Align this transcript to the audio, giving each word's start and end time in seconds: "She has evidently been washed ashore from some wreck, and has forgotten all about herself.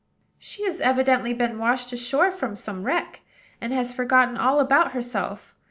"She 0.39 0.63
has 0.65 0.81
evidently 0.81 1.31
been 1.31 1.59
washed 1.59 1.93
ashore 1.93 2.31
from 2.31 2.55
some 2.55 2.85
wreck, 2.85 3.21
and 3.61 3.71
has 3.71 3.93
forgotten 3.93 4.35
all 4.35 4.59
about 4.59 4.93
herself. 4.93 5.53